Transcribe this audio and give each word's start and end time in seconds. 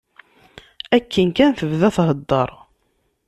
Akken 0.95 1.29
kan 1.37 1.51
tebda 1.57 1.89
thedder. 1.95 2.49